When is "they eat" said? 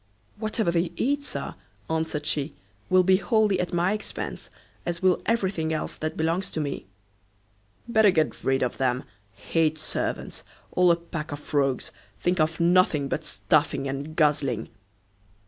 0.71-1.23